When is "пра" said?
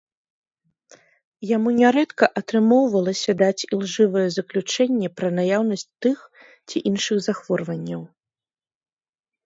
5.17-5.29